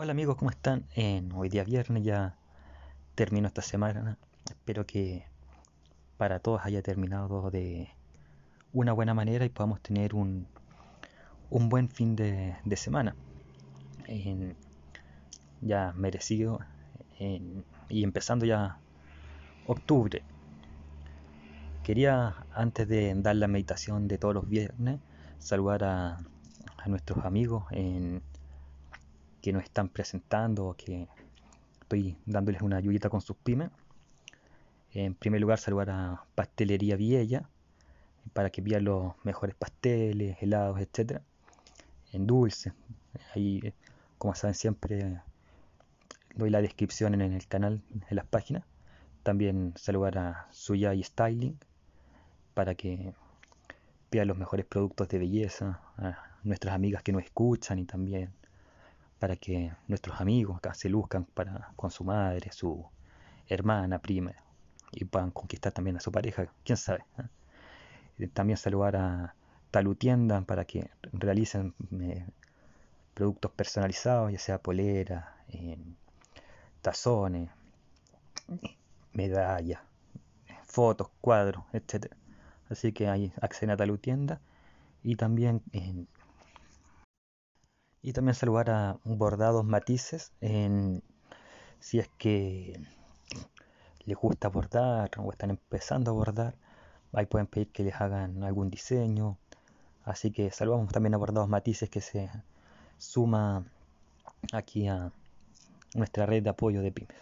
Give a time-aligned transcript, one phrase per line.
[0.00, 0.84] Hola amigos, ¿cómo están?
[0.94, 2.36] En hoy día viernes ya
[3.16, 4.16] termino esta semana.
[4.48, 5.24] Espero que
[6.16, 7.88] para todos haya terminado de
[8.72, 10.46] una buena manera y podamos tener un,
[11.50, 13.16] un buen fin de, semana.
[15.62, 16.60] ya merecido
[17.88, 18.78] y empezando ya
[19.66, 20.22] octubre.
[21.82, 25.00] Quería, antes de dar la meditación de todos los viernes,
[25.40, 26.18] saludar a
[26.86, 28.22] nuestros amigos en
[29.40, 31.08] que nos están presentando, que
[31.80, 33.70] estoy dándoles una ayudita con sus pymes.
[34.92, 37.48] En primer lugar, saludar a Pastelería Viella
[38.32, 41.22] para que vean los mejores pasteles, helados, etcétera,
[42.12, 42.72] en dulce.
[43.34, 43.72] Ahí,
[44.18, 45.20] como saben, siempre
[46.34, 48.64] doy la descripción en el canal, en las páginas.
[49.22, 51.58] También saludar a Suya y Styling
[52.54, 53.14] para que
[54.10, 58.32] vean los mejores productos de belleza, a nuestras amigas que nos escuchan y también
[59.18, 62.86] para que nuestros amigos acá se luzcan para, con su madre, su
[63.48, 64.32] hermana, prima,
[64.92, 67.04] y puedan conquistar también a su pareja, quién sabe.
[68.18, 69.34] Eh, también saludar a
[69.70, 72.26] Talutienda para que realicen eh,
[73.14, 75.36] productos personalizados, ya sea polera,
[76.80, 77.50] tazones,
[79.12, 79.80] medallas,
[80.64, 82.14] fotos, cuadros, etc.
[82.70, 84.40] Así que ahí acceden a Talutienda
[85.02, 85.62] y también
[88.02, 91.02] y también saludar a Bordados Matices en,
[91.80, 92.80] si es que
[94.04, 96.54] les gusta bordar o están empezando a bordar.
[97.12, 99.38] Ahí pueden pedir que les hagan algún diseño.
[100.04, 102.30] Así que saludamos también a Bordados Matices que se
[102.98, 103.64] suma
[104.52, 105.12] aquí a
[105.94, 107.16] nuestra red de apoyo de pymes.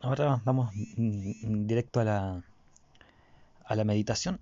[0.00, 2.44] ahora vamos directo a la,
[3.64, 4.40] a la meditación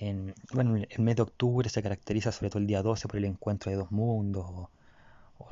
[0.00, 3.26] en, bueno, el mes de octubre se caracteriza sobre todo el día 12 por el
[3.26, 4.70] encuentro de dos mundos, o,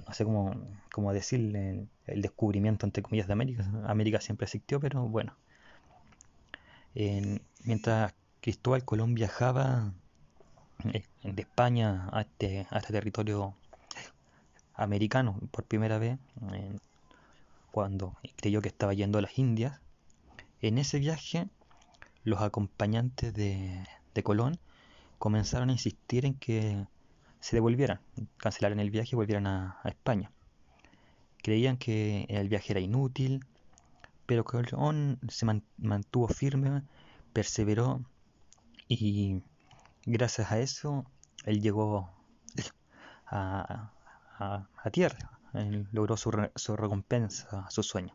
[0.06, 0.55] no sé cómo,
[0.90, 3.70] cómo decirle, el, descubrimiento entre comillas de América.
[3.86, 5.36] América siempre existió, pero bueno.
[7.64, 9.92] mientras Cristóbal Colón viajaba
[10.94, 13.55] eh, de España este, a este territorio
[14.74, 16.18] americano por primera vez,
[17.70, 19.78] cuando creyó que estaba yendo a las Indias,
[20.62, 21.48] en ese viaje
[22.24, 23.84] los acompañantes de,
[24.18, 24.58] de Colón
[25.18, 26.86] comenzaron a insistir en que
[27.40, 28.01] se devolvieran,
[28.36, 30.30] cancelaran el viaje y volvieran a, España.
[31.42, 33.45] Creían que el viaje era inútil,
[34.27, 35.46] pero Colón se
[35.79, 36.83] mantuvo firme,
[37.33, 38.05] perseveró
[38.89, 39.40] y
[40.05, 41.05] gracias a eso
[41.45, 42.11] él llegó
[43.27, 43.92] a,
[44.92, 45.39] tierra,
[45.92, 46.30] logró su,
[46.77, 48.14] recompensa, su sueño.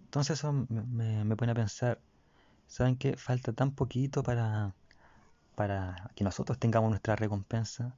[0.00, 2.00] Entonces eso me, me pone a pensar
[2.68, 3.16] ¿Saben qué?
[3.16, 4.74] Falta tan poquito para,
[5.56, 7.96] para que nosotros tengamos nuestra recompensa,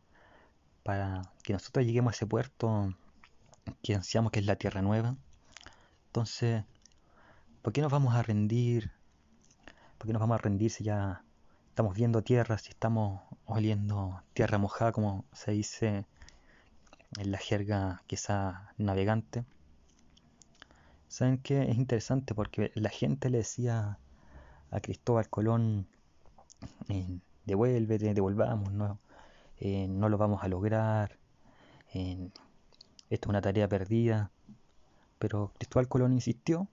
[0.84, 2.94] para que nosotros lleguemos a ese puerto
[3.82, 5.16] que ansiamos que es la tierra nueva.
[6.06, 6.64] Entonces,
[7.62, 8.92] ¿por qué nos vamos a rendir?
[9.98, 11.24] ¿Por qué nos vamos a rendir si ya
[11.68, 16.06] estamos viendo tierra, si estamos oliendo tierra mojada, como se dice
[17.18, 19.44] en la jerga quizá navegante?
[21.08, 21.62] ¿Saben qué?
[21.62, 23.98] Es interesante porque la gente le decía
[24.70, 25.86] a Cristóbal Colón,
[26.88, 28.98] eh, devuélvete, devolvamos, no,
[29.58, 31.18] eh, no lo vamos a lograr,
[31.92, 32.30] esto
[33.10, 34.30] es una tarea perdida,
[35.18, 36.68] pero Cristóbal Colón insistió,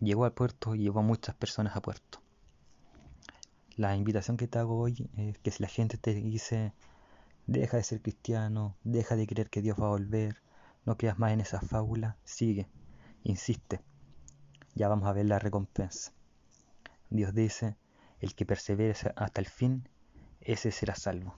[0.00, 2.20] llegó al puerto y llevó a muchas personas a puerto.
[3.76, 6.72] La invitación que te hago hoy es que si la gente te dice,
[7.46, 10.42] deja de ser cristiano, deja de creer que Dios va a volver,
[10.84, 12.68] no creas más en esa fábula, sigue,
[13.24, 13.80] insiste,
[14.74, 16.12] ya vamos a ver la recompensa.
[17.10, 17.76] Dios dice,
[18.20, 19.88] el que persevere hasta el fin,
[20.40, 21.36] ese será salvo.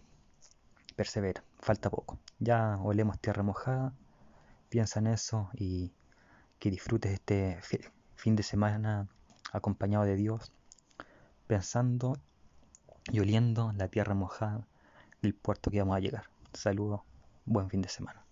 [0.97, 2.19] Persevera, falta poco.
[2.39, 3.95] Ya olemos tierra mojada,
[4.69, 5.93] piensa en eso y
[6.59, 7.61] que disfrutes este
[8.17, 9.09] fin de semana
[9.53, 10.53] acompañado de Dios,
[11.47, 12.19] pensando
[13.11, 14.67] y oliendo la tierra mojada
[15.23, 16.25] del puerto que vamos a llegar.
[16.53, 17.03] Saludos,
[17.44, 18.28] buen fin de semana.